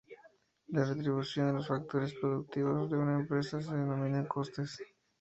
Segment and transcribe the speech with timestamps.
[0.69, 4.81] La retribución de los factores productivos de una empresa se denominan costes.